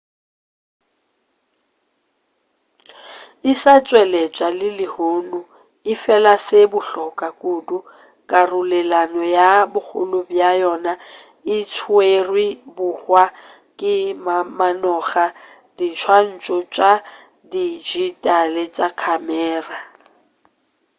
e 3.49 3.51
sa 3.61 3.73
tšweletšwa 3.85 4.47
le 4.59 4.69
lehono 4.79 5.39
efela 5.93 6.33
se 6.37 6.43
se 6.45 6.69
bohlokwa 6.71 7.27
kudu 7.41 7.77
karolelano 8.29 9.21
ya 9.37 9.49
bogolo 9.71 10.19
bja 10.29 10.51
yona 10.61 10.93
e 11.55 11.57
tšerwe 11.71 12.45
bohwa 12.75 13.23
ke 13.79 13.93
mamanoga 14.25 15.25
a 15.31 15.33
diswantšho 15.77 16.57
tša 16.73 16.91
dijitale 17.51 18.63
tša 18.75 18.87
khamera 19.01 19.79